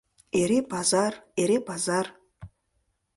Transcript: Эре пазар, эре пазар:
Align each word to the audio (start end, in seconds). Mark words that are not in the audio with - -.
Эре 0.41 0.59
пазар, 0.71 1.13
эре 1.41 1.57
пазар: 1.67 2.05